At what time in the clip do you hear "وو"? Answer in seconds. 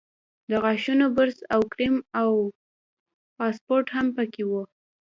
4.49-4.61